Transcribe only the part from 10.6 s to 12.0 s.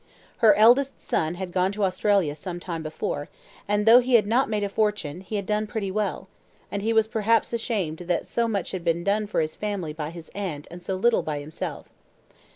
and so little by himself.